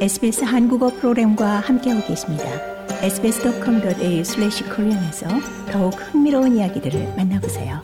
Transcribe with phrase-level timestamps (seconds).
[0.00, 2.44] SBS 한국어 프로그램과 함께하고 계십니다.
[3.02, 5.28] sbs.com.au/korean에서
[5.70, 7.82] 더욱 흥미로운 이야기들을 만나보세요.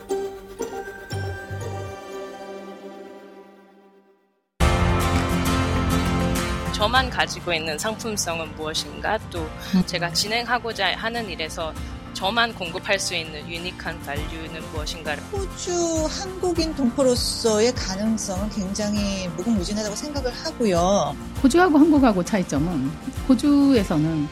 [6.72, 9.46] 저만 가지고 있는 상품성은 무엇인가 또
[9.84, 11.74] 제가 진행하고자 하는 일에서
[12.16, 21.14] 저만 공급할 수 있는 유니크한 밸류는 무엇인가를 호주 한국인 동포로서의 가능성은 굉장히 무궁무진하다고 생각을 하고요.
[21.42, 22.90] 호주하고 한국하고 차이점은
[23.28, 24.28] 호주에서는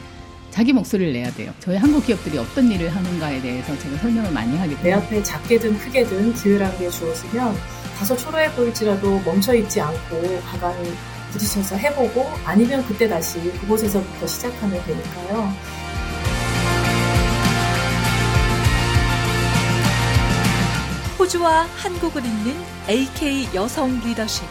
[0.49, 1.53] 자기 목소리를 내야 돼요.
[1.59, 6.33] 저희 한국 기업들이 어떤 일을 하는가에 대해서 제가 설명을 많이 하기 내 앞에 작게든 크게든
[6.33, 7.55] 기회라는 게 주어지면
[7.99, 10.91] 다소 초라해 보일지라도 멈춰있지 않고 가만히
[11.31, 15.53] 부딪혀서 해보고 아니면 그때 다시 그곳에서부터 시작하면 되니까요.
[21.25, 22.53] 호주와 한국을 잇는
[22.87, 24.45] AK 여성 리더십.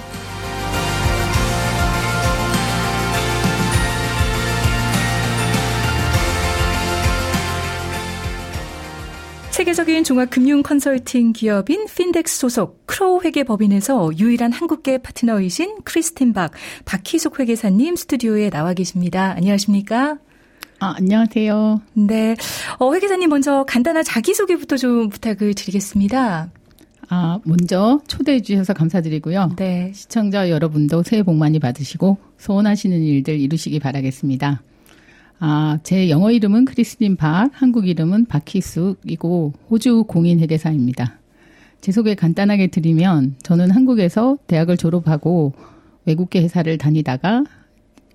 [9.52, 16.50] 세계적인 종합금융 컨설팅 기업인 핀덱스 소속 크로우 회계법인에서 유일한 한국계 파트너이신 크리스틴 박,
[16.86, 19.34] 박희숙 회계사님 스튜디오에 나와 계십니다.
[19.36, 20.18] 안녕하십니까?
[20.80, 21.82] 아, 안녕하세요.
[21.92, 22.34] 네.
[22.80, 26.50] 어, 회계사님 먼저 간단한 자기소개부터 좀 부탁을 드리겠습니다.
[27.08, 29.52] 아, 먼저 초대해 주셔서 감사드리고요.
[29.56, 29.92] 네.
[29.94, 34.62] 시청자 여러분도 새해 복 많이 받으시고 소원하시는 일들 이루시기 바라겠습니다.
[35.40, 41.18] 아, 제 영어 이름은 크리스틴 박, 한국 이름은 박희숙이고 호주 공인 회계사입니다.
[41.80, 45.52] 제 소개 간단하게 드리면 저는 한국에서 대학을 졸업하고
[46.06, 47.44] 외국계 회사를 다니다가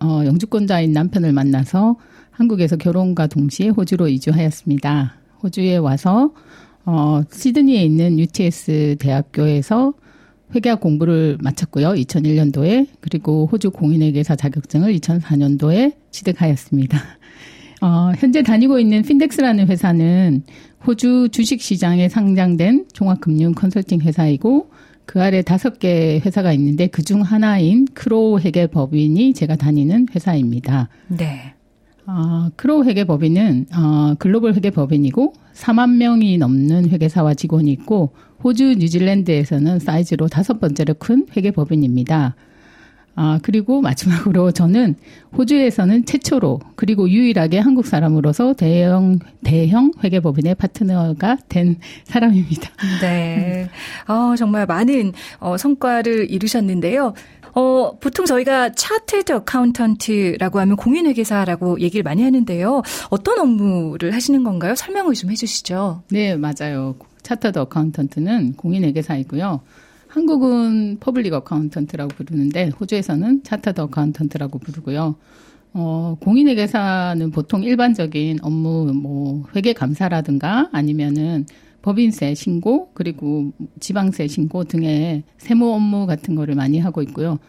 [0.02, 1.98] 어, 영주권자인 남편을 만나서
[2.32, 5.16] 한국에서 결혼과 동시에 호주로 이주하였습니다.
[5.44, 6.32] 호주에 와서
[6.92, 9.94] 어, 시드니에 있는 UTS 대학교에서
[10.56, 11.90] 회계학 공부를 마쳤고요.
[11.90, 16.98] 2001년도에 그리고 호주 공인회계사 자격증을 2004년도에 취득하였습니다.
[17.82, 20.42] 어, 현재 다니고 있는 핀덱스라는 회사는
[20.88, 24.72] 호주 주식시장에 상장된 종합금융 컨설팅 회사이고
[25.06, 30.90] 그 아래 다섯 개 회사가 있는데 그 중 하나인 크로우 회계 법인이 제가 다니는 회사입니다.
[31.08, 31.54] 네.
[32.10, 38.76] 어, 크로우 회계 법인은 어, 글로벌 회계 법인이고 4만 명이 넘는 회계사와 직원이 있고 호주,
[38.80, 42.36] 뉴질랜드에서는 사이즈로 다섯 번째로 큰 회계 법인입니다.
[43.16, 44.96] 아, 그리고 마지막으로 저는
[45.38, 52.70] 호주에서는 최초로 그리고 유일하게 한국 사람으로서 대형, 대형 회계법인의 파트너가 된 사람입니다.
[53.02, 53.70] 네.
[54.08, 57.14] 어, 정말 많은 어, 성과를 이루셨는데요.
[57.56, 62.84] 어, 보통 저희가 chartered accountant라고 하면 공인회계사라고 얘기를 많이 하는데요.
[63.10, 64.76] 어떤 업무를 하시는 건가요?
[64.76, 66.04] 설명을 좀 해주시죠.
[66.12, 66.96] 네, 맞아요.
[67.24, 69.62] chartered accountant는 공인회계사이고요.
[70.10, 75.16] 한국은 public accountant라고 부르는데 호주에서는 chartered accountant라고 부르고요.
[75.74, 81.46] 어, 공인회계사는 보통 일반적인 업무, 뭐, 회계 감사라든가 아니면은
[81.84, 87.40] 법인세 신고 그리고 지방세 신고 등의 세무 업무 같은 거를 많이 하고 있고요.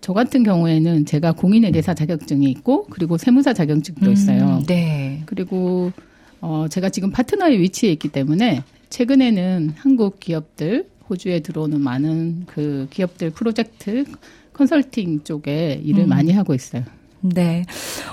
[0.00, 4.58] 저 같은 경우에는 제가 공인회계사 자격증이 있고 그리고 세무사 자격증도 있어요.
[4.60, 5.22] 음, 네.
[5.26, 5.92] 그리고
[6.40, 13.30] 어 제가 지금 파트너의 위치에 있기 때문에 최근에는 한국 기업들 호주에 들어오는 많은 그 기업들
[13.30, 14.04] 프로젝트
[14.52, 16.08] 컨설팅 쪽에 일을 음.
[16.08, 16.82] 많이 하고 있어요.
[17.20, 17.64] 네.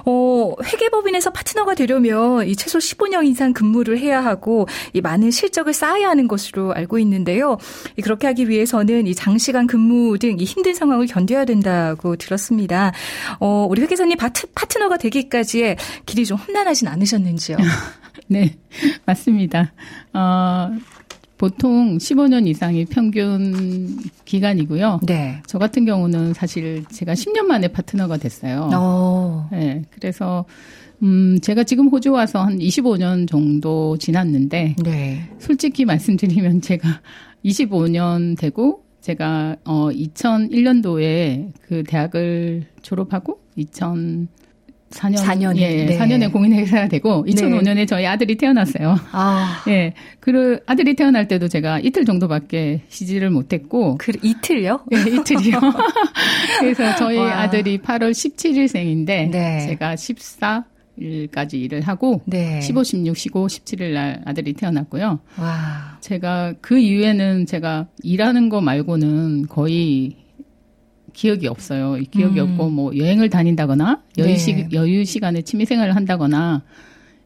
[0.05, 6.09] 어, 회계법인에서 파트너가 되려면 이 최소 15년 이상 근무를 해야 하고 이 많은 실적을 쌓아야
[6.09, 7.57] 하는 것으로 알고 있는데요.
[7.97, 12.93] 이 그렇게 하기 위해서는 이 장시간 근무 등 이 힘든 상황을 견뎌야 된다고 들었습니다.
[13.39, 17.57] 어, 우리 회계사님 파트, 파트너가 되기까지의 길이 좀 험난하진 않으셨는지요?
[18.27, 18.55] 네,
[19.05, 19.71] 맞습니다.
[20.13, 20.71] 어,
[21.37, 25.01] 보통 15년 이상이 평균 기간이고요.
[25.05, 25.41] 네.
[25.47, 28.69] 저 같은 경우는 사실 제가 10년 만에 파트너가 됐어요.
[28.73, 29.49] 어.
[29.51, 30.45] 네, 그래서
[31.03, 35.29] 음, 제가 지금 호주 와서 한 25년 정도 지났는데 네.
[35.39, 37.01] 솔직히 말씀드리면 제가
[37.43, 43.39] 25년 되고 제가 어 2001년도에 그 대학을 졸업하고
[44.95, 45.97] 2004년 4년에, 예, 네.
[45.97, 48.97] 4년에 공인회계사가 되고 2005년에 저희 아들이 태어났어요.
[49.11, 49.63] 아.
[49.67, 49.93] 예.
[50.19, 54.85] 그 아들이 태어날 때도 제가 이틀 정도밖에 쉬지를 못했고 그 이틀요?
[54.93, 55.59] 예, 이틀이요.
[56.59, 57.41] 그래서 저희 와.
[57.41, 59.65] 아들이 8월 17일생인데 네.
[59.67, 60.65] 제가 14
[60.97, 62.61] 일까지 일을 하고 네.
[62.61, 65.19] 15, 16, 15, 17일 날 아들이 태어났고요.
[65.37, 65.97] 와.
[65.99, 70.15] 제가 그 이후에는 제가 일하는 거 말고는 거의
[71.15, 71.97] 기억이 없어요.
[71.97, 72.51] 이 기억이 음.
[72.51, 74.37] 없고 뭐 여행을 다닌다거나 여유 네.
[74.37, 76.61] 시 여유 시간에 취미 생활을 한다거나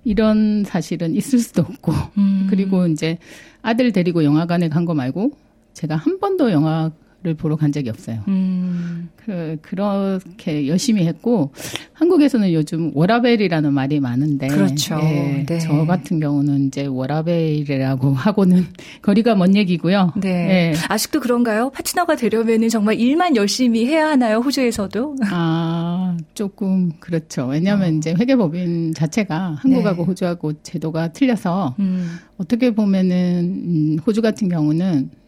[0.06, 2.48] 이런 사실은 있을 수도 없고 음.
[2.50, 3.18] 그리고 이제
[3.62, 5.32] 아들 데리고 영화관에 간 거 말고
[5.74, 6.92] 제가 한 번도 영화
[7.22, 8.22] 를 보러 간 적이 없어요.
[8.30, 9.10] 음.
[9.18, 11.52] 그 그렇게 열심히 했고
[11.92, 14.98] 한국에서는 요즘 워라벨이라는 말이 많은데 그렇죠.
[15.04, 15.60] 예, 네.
[15.60, 18.68] 저 같은 경우는 이제 워라벨이라고 하고는
[19.02, 20.14] 거리가 먼 얘기고요.
[20.16, 20.30] 네.
[20.30, 20.74] 예.
[20.88, 21.72] 아직도 그런가요?
[21.72, 24.38] 파트너가 되려면은 정말 일만 열심히 해야 하나요?
[24.38, 25.18] 호주에서도?
[25.30, 27.48] 아, 조금 그렇죠.
[27.48, 30.08] 왜냐하면 이제 회계법인 자체가 한국하고 네.
[30.08, 32.18] 호주하고 제도가 틀려서 음.
[32.38, 35.19] 어떻게 보면은 음, 호주 같은 경우는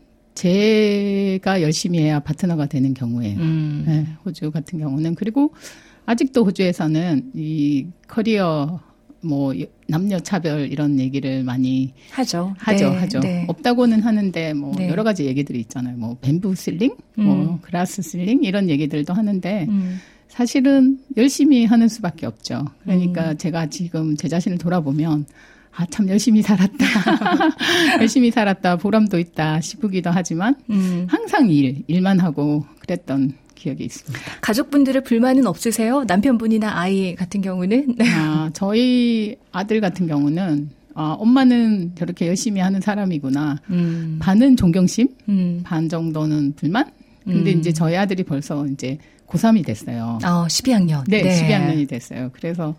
[0.42, 3.40] 제가 열심히 해야 파트너가 되는 경우예요.
[3.40, 3.84] 음.
[3.86, 5.54] 네, 호주 같은 경우는 그리고
[6.08, 8.80] 아직도 호주에서는 이 커리어
[9.22, 9.54] 뭐
[9.88, 12.56] 남녀 차별 이런 얘기를 많이 하죠.
[12.58, 13.20] 하죠, 네, 하죠.
[13.20, 13.46] 네.
[13.48, 14.90] 없다고는 하는데 뭐 네.
[14.90, 15.96] 여러 가지 얘기들이 있잖아요.
[15.98, 17.24] 뭐 bamboo ceiling, 음.
[17.24, 20.00] 뭐 glass ceiling 이런 얘기들도 하는데 음.
[20.28, 22.62] 사실은 열심히 하는 수밖에 없죠.
[22.62, 22.66] 음.
[22.84, 25.28] 그러니까 제가 지금 제 자신을 돌아보면
[25.76, 26.86] 아, 참 열심히 살았다.
[28.00, 28.78] 열심히 살았다.
[28.78, 31.06] 보람도 있다 싶기도 하지만 음.
[31.10, 34.20] 항상 일, 일만 하고 그랬던 기억이 있습니다.
[34.42, 36.04] 가족분들의 불만은 없으세요?
[36.06, 37.96] 남편분이나 아이 같은 경우는?
[37.98, 38.06] 네.
[38.16, 43.58] 아, 저희 아들 같은 경우는 아, 엄마는 저렇게 열심히 하는 사람이구나.
[43.70, 44.18] 음.
[44.22, 45.62] 반은 존경심, 음.
[45.64, 46.92] 반 정도는 불만.
[47.24, 47.60] 근데 음.
[47.60, 48.98] 이제 저희 아들이 벌써 이제
[49.28, 50.20] 고3이 됐어요.
[50.24, 51.04] 어, 12학년.
[51.08, 52.30] 네, 12학년이 됐어요.
[52.34, 52.76] 그래서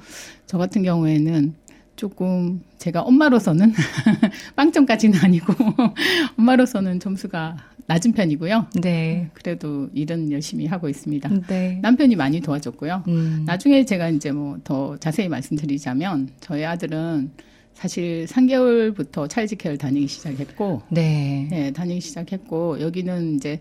[0.46, 1.54] 저 같은 경우에는
[1.96, 3.72] 조금 제가 엄마로서는
[4.56, 5.52] 빵점까지는 아니고
[6.38, 7.56] 엄마로서는 점수가
[7.86, 8.66] 낮은 편이고요.
[8.80, 9.28] 네.
[9.34, 11.28] 그래도 일은 열심히 하고 있습니다.
[11.48, 11.78] 네.
[11.82, 13.04] 남편이 많이 도와줬고요.
[13.08, 13.42] 음.
[13.46, 17.30] 나중에 제가 이제 뭐 더 자세히 말씀드리자면 저희 아들은
[17.74, 21.48] 사실 3개월부터 차일드 케어를 다니기 시작했고 네.
[21.50, 23.60] 네, 다니기 시작했고 여기는 이제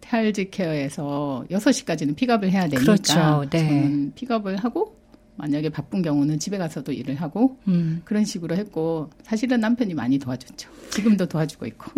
[0.00, 3.44] 차일드 케어에서 6시까지는 픽업을 해야 되니까 그렇죠.
[3.50, 3.58] 네.
[3.58, 4.97] 저는 픽업을 하고
[5.38, 8.02] 만약에 바쁜 경우는 집에 가서도 일을 하고 음.
[8.04, 10.68] 그런 식으로 했고 사실은 남편이 많이 도와줬죠.
[10.90, 11.92] 지금도 도와주고 있고.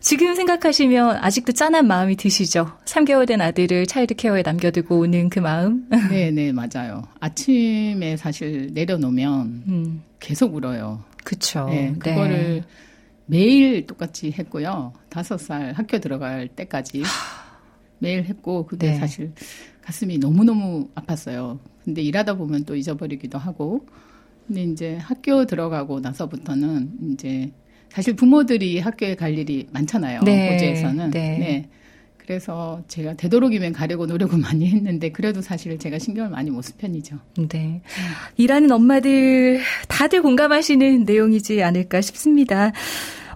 [0.00, 2.70] 지금 생각하시면 아직도 짠한 마음이 드시죠?
[2.84, 5.88] 3개월 된 아들을 차일드 케어에 남겨두고 오는 그 마음?
[6.10, 7.02] 네, 네, 맞아요.
[7.18, 10.02] 아침에 사실 내려놓으면 음.
[10.20, 11.02] 계속 울어요.
[11.24, 11.66] 그쵸.
[11.70, 12.62] 네, 그거를
[13.24, 14.92] 매일 똑같이 했고요.
[15.08, 17.02] 다섯 살 학교 들어갈 때까지
[17.98, 18.98] 매일 했고 그게 네.
[18.98, 19.32] 사실
[19.80, 21.58] 가슴이 너무너무 아팠어요.
[21.86, 23.86] 근데 일하다 보면 또 잊어버리기도 하고
[24.46, 27.50] 근데 이제 학교 들어가고 나서부터는 이제
[27.88, 30.20] 사실 부모들이 학교에 갈 일이 많잖아요.
[30.24, 31.10] 네, 호주에서는.
[31.12, 31.68] 네.
[32.18, 37.16] 그래서 제가 되도록이면 가려고 노력을 많이 했는데 그래도 사실 제가 신경을 많이 못 쓴 편이죠.
[37.48, 37.80] 네.
[38.36, 42.72] 일하는 엄마들 다들 공감하시는 내용이지 않을까 싶습니다.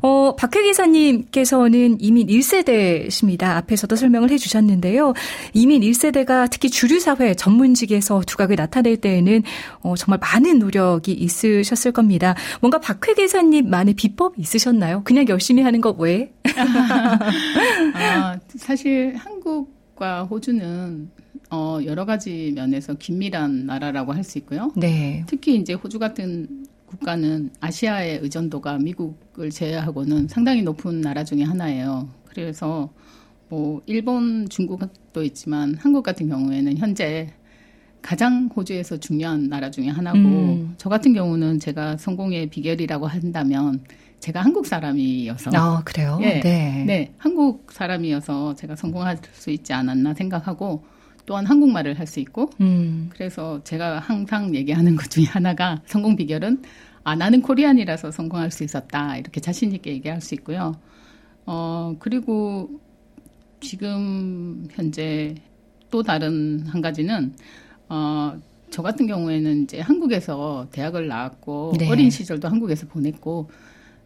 [0.02, 3.44] 어, 박혜 기사님께서는 이민 1세대십니다.
[3.44, 5.14] 앞에서도 설명을 해 주셨는데요.
[5.52, 9.42] 이민 1세대가 특히 주류사회 전문직에서 두각을 나타낼 때에는
[9.82, 12.34] 어, 정말 많은 노력이 있으셨을 겁니다.
[12.60, 15.02] 뭔가 박혜 기사님만의 비법이 있으셨나요?
[15.04, 16.32] 그냥 열심히 하는 것 외에?
[17.94, 21.10] 아, 사실 한국과 호주는
[21.50, 24.70] 어, 여러 가지 면에서 긴밀한 나라라고 할 수 있고요.
[24.76, 25.24] 네.
[25.26, 32.08] 특히 이제 호주 같은 국가는 아시아의 의존도가 미국을 제외하고는 상당히 높은 나라 중에 하나예요.
[32.28, 32.90] 그래서
[33.48, 37.32] 뭐 일본, 중국도 있지만 한국 같은 경우에는 현재
[38.02, 40.74] 가장 호주에서 중요한 나라 중에 하나고 음.
[40.78, 43.84] 저 같은 경우는 제가 성공의 비결이라고 한다면
[44.18, 46.18] 제가 한국 사람이어서 아, 그래요?
[46.22, 46.84] 예, 네.
[46.86, 50.84] 네, 한국 사람이어서 제가 성공할 수 있지 않았나 생각하고
[51.30, 53.08] 또한 한국말을 할 수 있고 음.
[53.12, 56.60] 그래서 제가 항상 얘기하는 것 중에 하나가 성공 비결은
[57.04, 60.74] 아 나는 코리안이라서 성공할 수 있었다 이렇게 자신 있게 얘기할 수 있고요.
[61.46, 62.68] 어 그리고
[63.60, 65.36] 지금 현재
[65.90, 67.32] 또 다른 한 가지는
[67.88, 71.88] 어 저 같은 경우에는 이제 한국에서 대학을 나왔고 네.
[71.90, 73.50] 어린 시절도 한국에서 보냈고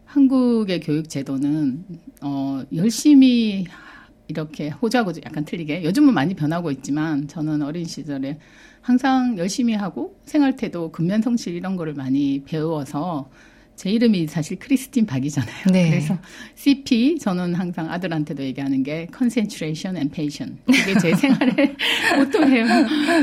[0.05, 1.85] 한국의 교육 제도는
[2.21, 3.65] 어 열심히
[4.27, 5.83] 이렇게 호주하고 약간 틀리게.
[5.83, 8.39] 요즘은 많이 변하고 있지만 저는 어린 시절에
[8.81, 13.29] 항상 열심히 하고 생활 태도, 근면 성실 이런 거를 많이 배워서
[13.75, 15.65] 제 이름이 사실 크리스틴 박이잖아요.
[15.71, 15.89] 네.
[15.89, 16.17] 그래서
[16.55, 20.61] CP 저는 항상 아들한테도 얘기하는 게 concentration and patience.
[20.65, 21.75] 그게 제 생활의
[22.17, 22.65] 모토예요.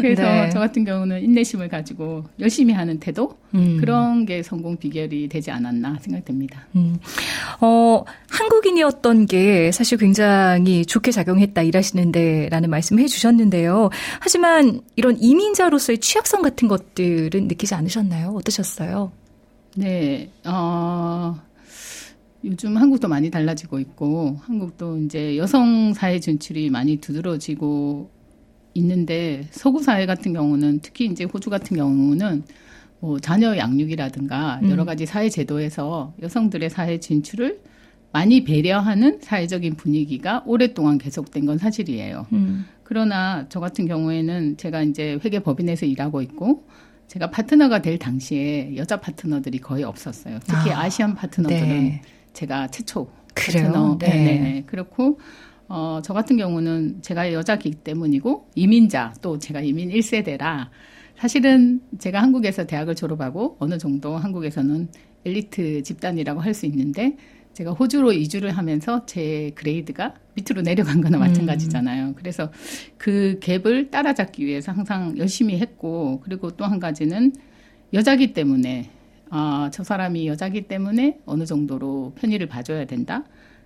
[0.01, 0.51] 그래서 네.
[0.51, 3.79] 저 같은 경우는 인내심을 가지고 열심히 하는 태도 음.
[3.79, 6.67] 그런 게 성공 비결이 되지 않았나 생각됩니다.
[6.77, 6.99] 음.
[7.61, 13.91] 어, 한국인이었던 게 사실 굉장히 좋게 작용했다 일하시는데 라는 말씀 해 주셨는데요.
[14.21, 18.35] 하지만 이런 이민자로서의 취약성 같은 것들은 느끼지 않으셨나요?
[18.37, 19.13] 어떠셨어요?
[19.77, 21.41] 네, 어,
[22.45, 28.11] 요즘 한국도 많이 달라지고 있고, 한국도 이제 여성 사회 진출이 많이 두드러지고
[28.75, 32.45] 있는데, 서구 사회 같은 경우는 특히 이제 호주 같은 경우는
[33.01, 34.71] 뭐 자녀 양육이라든가 음.
[34.71, 37.61] 여러 가지 사회 제도에서 여성들의 사회 진출을
[38.13, 42.27] 많이 배려하는 사회적인 분위기가 오랫동안 계속된 건 사실이에요.
[42.33, 42.67] 음.
[42.85, 46.67] 그러나 저 같은 경우에는 제가 이제 회계 법인에서 일하고 있고
[47.13, 50.39] 제가 파트너가 될 당시에 여자 파트너들이 거의 없었어요.
[50.47, 52.01] 특히 아, 아, 시안 파트너들은 네.
[52.33, 53.67] 제가 최초 그래요?
[53.67, 53.99] 파트너.
[53.99, 54.09] 네.
[54.09, 54.39] 네.
[54.39, 54.63] 네.
[54.65, 55.21] 그렇고
[55.69, 60.69] 어, 저 같은 경우는 제가 여자기 때문이고 이민자 또 제가 이민 1세대라
[61.19, 64.89] 사실은 제가 한국에서 대학을 졸업하고 어느 정도 한국에서는
[65.25, 67.17] 엘리트 집단이라고 할 수 있는데
[67.55, 72.15] 제가 호주로 이주를 하면서 제 그레이드가 밑으로 내려간 거나 마찬가지잖아요.
[72.17, 72.51] 그래서
[72.97, 77.33] 그 갭을 따라잡기 위해서 항상 열심히 했고 그리고 또 한 가지는
[77.93, 78.89] 여자기 때문에
[79.29, 83.25] 아, 저 사람이 여자기 때문에 어느 정도로 편의를 봐줘야 된다.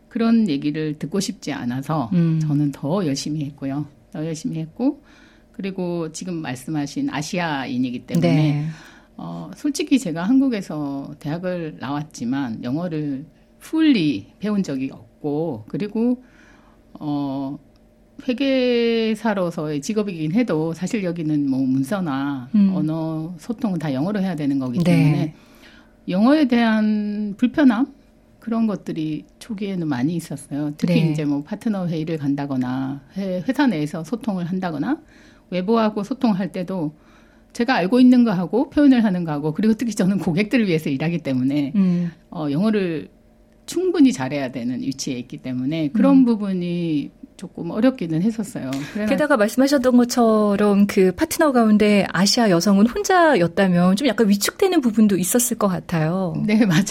[0.08, 2.40] 그런 얘기를 듣고 싶지 않아서 음.
[2.40, 3.86] 저는 더 열심히 했고요.
[4.12, 5.02] 더 열심히 했고
[5.52, 8.66] 그리고 지금 말씀하신 아시아인이기 때문에 네.
[9.16, 13.24] 어, 솔직히 제가 한국에서 대학을 나왔지만 영어를
[13.58, 16.22] 풀리 배운 적이 없고 그리고
[16.94, 17.58] 어
[18.28, 22.72] 회계사로서의 직업이긴 해도 사실 여기는 뭐 문서나 음.
[22.74, 24.84] 언어 소통은 다 영어로 해야 되는 거기 네.
[24.84, 25.34] 때문에
[26.08, 27.94] 영어에 대한 불편함
[28.40, 30.72] 그런 것들이 초기에는 많이 있었어요.
[30.76, 31.10] 특히 네.
[31.10, 34.98] 이제 뭐 파트너 회의를 간다거나 회- 회사 내에서 소통을 한다거나
[35.50, 36.94] 외부하고 소통할 때도
[37.56, 41.20] 제가 알고 있는 거 하고 표현을 하는 거 하고 그리고 특히 저는 고객들을 위해서 일하기
[41.20, 42.12] 때문에 음.
[42.30, 43.08] 어, 영어를
[43.64, 48.70] 충분히 잘해야 되는 위치에 있기 때문에 그런 부분이 조금 어렵기는 했었어요.
[49.08, 55.68] 게다가 말씀하셨던 것처럼 그 파트너 가운데 아시아 여성은 혼자였다면 좀 약간 위축되는 부분도 있었을 것
[55.68, 56.34] 같아요.
[56.46, 56.84] 네, 맞아요.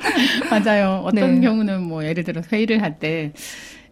[0.50, 1.02] 맞아요.
[1.04, 1.40] 어떤 네.
[1.42, 3.32] 경우는 뭐 예를 들어 회의를 할 때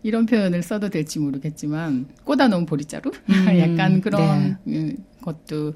[0.02, 3.10] 이런 표현을 써도 될지 모르겠지만 꿔다 놓은 보릿자루?
[3.28, 5.74] 음, 약간 그런 음, 것도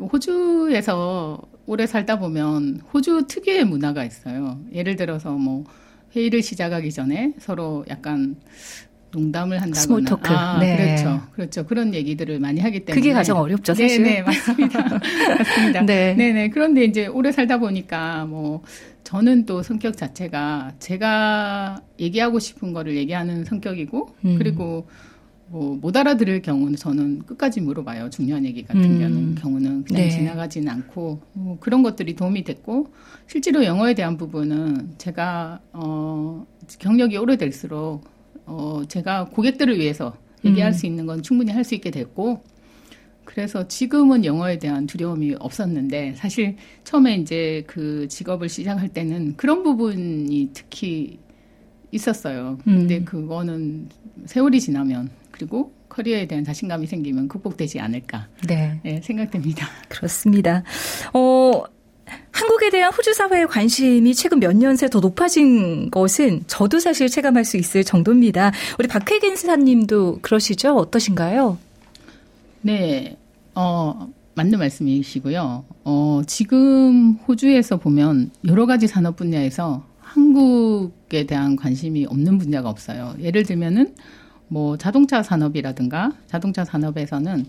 [0.00, 4.60] 호주에서 오래 살다 보면 호주 특유의 문화가 있어요.
[4.72, 5.64] 예를 들어서 뭐
[6.14, 8.36] 회의를 시작하기 전에 서로 약간
[9.12, 10.32] 농담을 한다거나 small talk.
[10.32, 10.76] 아, 네.
[10.76, 11.20] 그렇죠.
[11.32, 11.66] 그렇죠.
[11.66, 14.02] 그런 얘기들을 많이 하기 때문에 그게 가장 어렵죠, 사실.
[14.02, 14.82] 네, 네, 맞습니다.
[15.38, 15.82] 맞습니다.
[15.82, 16.14] 네.
[16.14, 16.48] 네, 네.
[16.48, 18.62] 그런데 이제 오래 살다 보니까 뭐
[19.04, 24.38] 저는 또 성격 자체가 제가 얘기하고 싶은 거를 얘기하는 성격이고 음.
[24.38, 24.88] 그리고
[25.52, 28.08] 뭐 못 알아들을 경우는 저는 끝까지 물어봐요.
[28.08, 29.34] 중요한 얘기 같은 음.
[29.38, 30.08] 경우는 그냥 네.
[30.08, 32.86] 지나가지는 않고 뭐 그런 것들이 도움이 됐고
[33.26, 36.46] 실제로 영어에 대한 부분은 제가 어
[36.78, 38.04] 경력이 오래될수록
[38.46, 40.72] 어 제가 고객들을 위해서 얘기할 음.
[40.72, 42.42] 수 있는 건 충분히 할 수 있게 됐고
[43.24, 50.50] 그래서 지금은 영어에 대한 두려움이 없었는데 사실 처음에 이제 그 직업을 시작할 때는 그런 부분이
[50.54, 51.18] 특히
[51.92, 52.58] 있었어요.
[52.64, 53.04] 근데 음.
[53.04, 53.88] 그거는
[54.24, 55.10] 세월이 지나면
[55.42, 58.78] 그리고 커리어에 대한 자신감이 생기면 극복되지 않을까 네.
[58.84, 59.66] 네, 생각됩니다.
[59.88, 60.62] 그렇습니다.
[61.12, 61.64] 어,
[62.30, 67.44] 한국에 대한 호주 사회의 관심이 최근 몇 년 새 더 높아진 것은 저도 사실 체감할
[67.44, 68.52] 수 있을 정도입니다.
[68.78, 70.76] 우리 박혜긴 사님도 그러시죠?
[70.76, 71.58] 어떠신가요?
[72.60, 73.16] 네,
[73.56, 75.64] 어, 맞는 말씀이시고요.
[75.84, 83.16] 어, 지금 호주에서 보면 여러 가지 산업 분야에서 한국에 대한 관심이 없는 분야가 없어요.
[83.20, 83.94] 예를 들면은
[84.52, 87.46] 뭐 자동차 산업이라든가 자동차 산업에서는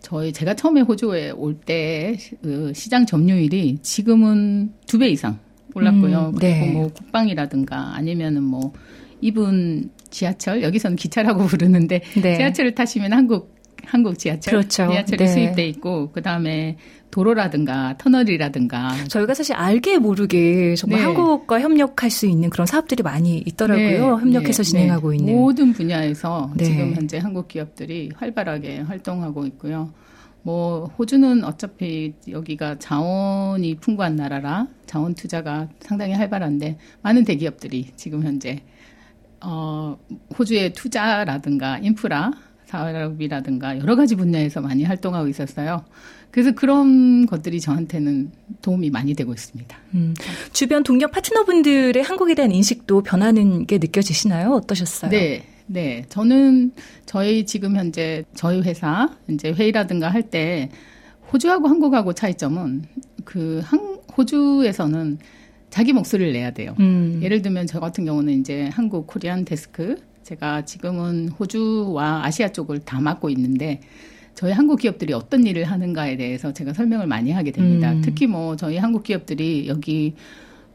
[0.00, 5.38] 저희 제가 처음에 호주에 올때그 시장 점유율이 지금은 두 배 이상
[5.74, 6.30] 올랐고요.
[6.32, 6.70] 음, 그리고 네.
[6.72, 8.72] 뭐 국방이라든가 아니면은 뭐
[9.20, 12.36] 이분 지하철 여기서는 기차라고 부르는데 네.
[12.36, 13.53] 지하철을 타시면 한국
[13.86, 14.88] 한국 지하철 그렇죠.
[14.90, 15.26] 지하철이 네.
[15.26, 16.76] 수입돼 있고 그다음에
[17.10, 21.04] 도로라든가 터널이라든가 저희가 사실 알게 모르게 정말 네.
[21.04, 24.16] 한국과 협력할 수 있는 그런 사업들이 많이 있더라고요.
[24.16, 25.16] 네, 협력해서 네, 진행하고 네.
[25.18, 25.34] 있는.
[25.34, 26.64] 모든 분야에서 네.
[26.64, 29.92] 지금 현재 한국 기업들이 활발하게 활동하고 있고요.
[30.42, 38.62] 뭐 호주는 어차피 여기가 자원이 풍부한 나라라 자원 투자가 상당히 활발한데 많은 대기업들이 지금 현재
[39.40, 39.96] 어
[40.38, 42.32] 호주의 투자라든가 인프라
[42.66, 45.84] 사업이라든가 여러 가지 분야에서 많이 활동하고 있었어요.
[46.30, 49.76] 그래서 그런 것들이 저한테는 도움이 많이 되고 있습니다.
[49.94, 50.14] 음,
[50.52, 54.50] 주변 동료 파트너분들의 한국에 대한 인식도 변하는 게 느껴지시나요?
[54.50, 55.10] 어떠셨어요?
[55.10, 56.04] 네, 네.
[56.08, 56.72] 저는
[57.06, 60.70] 저희 지금 현재 저희 회사 이제 회의라든가 할 때
[61.32, 62.84] 호주하고 한국하고 차이점은
[63.24, 65.18] 그 한, 호주에서는
[65.70, 66.74] 자기 목소리를 내야 돼요.
[66.80, 72.80] 음, 예를 들면 저 같은 경우는 이제 한국 코리안 데스크 제가 지금은 호주와 아시아 쪽을
[72.80, 73.80] 다 맡고 있는데
[74.34, 77.92] 저희 한국 기업들이 어떤 일을 하는가에 대해서 제가 설명을 많이 하게 됩니다.
[77.92, 78.00] 음.
[78.02, 80.14] 특히 뭐 저희 한국 기업들이 여기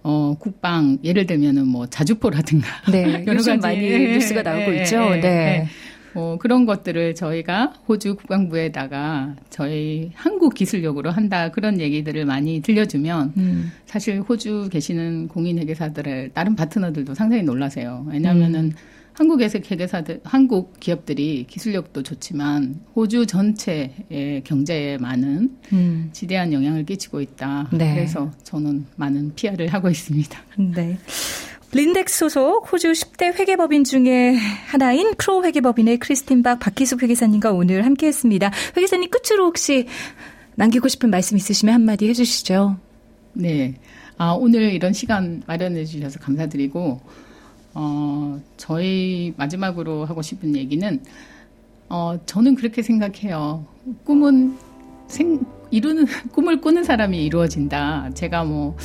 [0.01, 3.67] 어 국방 예를 들면은 뭐 자주포라든가 네, 여러 요즘 가지.
[3.67, 4.95] 많이 예, 뉴스가 예, 나오고 예, 있죠.
[5.15, 5.27] 예, 네.
[5.27, 5.67] 예.
[6.15, 13.71] 어, 그런 것들을 저희가 호주 국방부에다가 저희 한국 기술력으로 한다 그런 얘기들을 많이 들려주면 음.
[13.85, 18.05] 사실 호주 계시는 공인 회계사들을 다른 파트너들도 상당히 놀라세요.
[18.09, 18.71] 왜냐하면은 음.
[19.19, 26.09] 한국에서 회계사들, 한국 기업들이 기술력도 좋지만 호주 전체의 경제에 많은 음.
[26.13, 27.67] 지대한 영향을 끼치고 있다.
[27.73, 27.95] 네.
[27.95, 30.39] 그래서 저는 많은 PR을 하고 있습니다.
[30.73, 30.97] 네.
[31.73, 34.35] 린덱스 소속 호주 10대 회계법인 중에
[34.67, 38.51] 하나인 Crowe 회계법인의 크리스틴 박 박희숙 회계사님과 오늘 함께했습니다.
[38.77, 39.85] 회계사님 끝으로 혹시
[40.55, 42.77] 남기고 싶은 말씀 있으시면 한마디 해주시죠.
[43.33, 43.73] 네.
[44.17, 47.01] 아, 오늘 이런 시간 마련해 주셔서 감사드리고
[47.73, 51.01] 어, 저희 마지막으로 하고 싶은 얘기는
[51.89, 53.65] 어, 저는 그렇게 생각해요.
[54.03, 54.57] 꿈은
[55.07, 55.39] 생,
[55.71, 58.11] 이루는 꿈을 꾸는 사람이 이루어진다.
[58.13, 58.75] 제가 뭐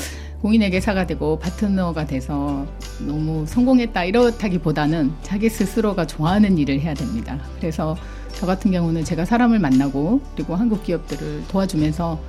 [0.40, 2.66] 공인회계사가 되고 파트너가 돼서
[3.06, 7.38] 너무 성공했다 이렇다기보다는 자기 스스로가 좋아하는 일을 해야 됩니다.
[7.58, 7.96] 그래서
[8.34, 12.20] 저 같은 경우는 제가 사람을 만나고 그리고 한국 기업들을 도와주면서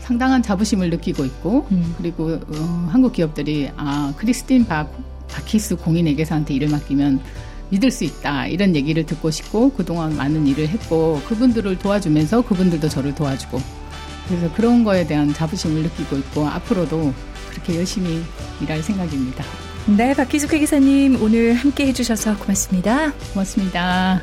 [0.00, 1.94] 상당한 자부심을 느끼고 있고 음.
[1.98, 4.92] 그리고 어, 한국 기업들이 아 크리스틴 박
[5.34, 7.20] 바키스 공인회계사한테 일을 맡기면
[7.70, 13.14] 믿을 수 있다 이런 얘기를 듣고 싶고 그동안 많은 일을 했고 그분들을 도와주면서 그분들도 저를
[13.14, 13.60] 도와주고
[14.28, 17.12] 그래서 그런 거에 대한 자부심을 느끼고 있고 앞으로도
[17.50, 18.22] 그렇게 열심히
[18.62, 19.44] 일할 생각입니다.
[19.86, 23.12] 네, 박희숙 회계사님 오늘 함께 해주셔서 고맙습니다.
[23.32, 24.22] 고맙습니다.